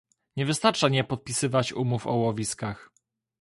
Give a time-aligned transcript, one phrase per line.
[0.35, 2.89] Nie wystarcza nie podpisywać umów o łowiskach